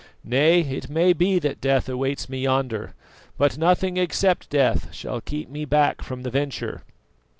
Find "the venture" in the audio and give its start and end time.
6.23-6.81